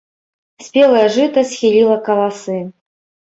[0.67, 2.57] Спелае жыта схіліла каласы.